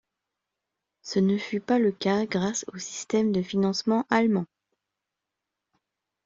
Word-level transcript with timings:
Ce 1.03 1.19
ne 1.19 1.37
fut 1.37 1.59
pas 1.59 1.77
le 1.77 1.91
cas 1.91 2.25
grâce 2.25 2.65
au 2.73 2.79
système 2.79 3.31
de 3.31 3.43
financement 3.43 4.07
allemand. 4.09 4.47